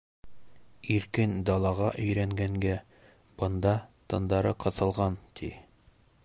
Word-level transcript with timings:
Иркен 0.93 1.35
далаға 1.49 1.91
өйрәнгәнгә 2.05 2.73
бында 3.43 3.75
тындары 4.15 4.55
ҡыҫылған, 4.65 5.21
ти. 5.41 5.53